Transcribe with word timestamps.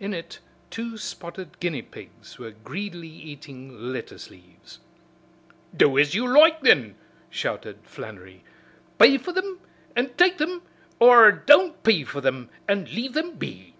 In 0.00 0.12
it 0.12 0.40
two 0.70 0.96
spotted 0.98 1.60
guinea 1.60 1.82
pigs 1.82 2.36
were 2.36 2.50
greedily 2.50 3.06
eating 3.10 3.92
lettuce 3.92 4.28
leaves. 4.28 4.80
"Do 5.76 5.96
as 5.96 6.16
you 6.16 6.26
loike, 6.26 6.62
then!" 6.62 6.96
shouted 7.30 7.78
Flannery, 7.84 8.42
"pay 8.98 9.18
for 9.18 9.30
thim 9.32 9.60
an' 9.94 10.14
take 10.14 10.38
thim, 10.38 10.62
or 10.98 11.30
don't 11.30 11.80
pay 11.84 12.02
for 12.02 12.20
thim 12.20 12.50
and 12.68 12.90
leave 12.90 13.14
thim 13.14 13.36
be. 13.36 13.76